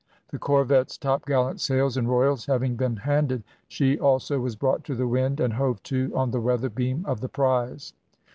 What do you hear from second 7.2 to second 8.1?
the prize.